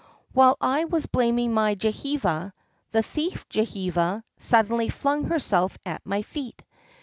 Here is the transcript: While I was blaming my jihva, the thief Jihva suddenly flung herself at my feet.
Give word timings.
While 0.33 0.57
I 0.59 0.85
was 0.85 1.05
blaming 1.05 1.53
my 1.53 1.75
jihva, 1.75 2.53
the 2.89 3.03
thief 3.03 3.47
Jihva 3.49 4.23
suddenly 4.39 4.89
flung 4.89 5.25
herself 5.25 5.77
at 5.85 6.03
my 6.07 6.23
feet. 6.23 6.63